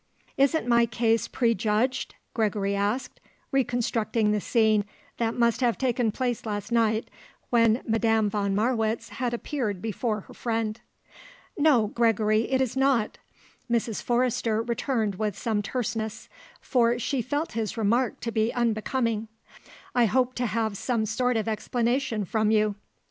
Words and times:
"Isn't 0.35 0.67
my 0.67 0.87
case 0.87 1.27
prejudged?" 1.27 2.15
Gregory 2.33 2.75
asked, 2.75 3.19
reconstructing 3.51 4.31
the 4.31 4.41
scene 4.41 4.83
that 5.17 5.35
must 5.37 5.61
have 5.61 5.77
taken 5.77 6.11
place 6.11 6.43
last 6.43 6.71
night 6.71 7.07
when 7.51 7.83
Madame 7.85 8.27
von 8.27 8.55
Marwitz 8.55 9.09
had 9.09 9.31
appeared 9.31 9.79
before 9.79 10.21
her 10.21 10.33
friend. 10.33 10.81
"No, 11.55 11.85
Gregory; 11.85 12.51
it 12.51 12.61
is 12.61 12.75
not," 12.75 13.19
Mrs. 13.71 14.01
Forrester 14.01 14.63
returned 14.63 15.17
with 15.19 15.37
some 15.37 15.61
terseness, 15.61 16.29
for 16.59 16.97
she 16.97 17.21
felt 17.21 17.51
his 17.51 17.77
remark 17.77 18.19
to 18.21 18.31
be 18.31 18.51
unbecoming. 18.55 19.27
"I 19.93 20.05
hope 20.05 20.33
to 20.33 20.47
have 20.47 20.77
some 20.77 21.05
sort 21.05 21.37
of 21.37 21.47
explanation 21.47 22.25
from 22.25 22.49
you." 22.49 22.73